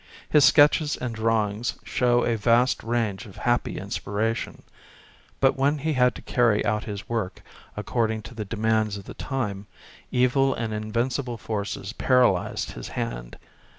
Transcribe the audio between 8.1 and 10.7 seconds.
to the demands of the time, evil